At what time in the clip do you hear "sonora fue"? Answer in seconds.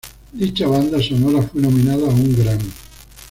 0.99-1.61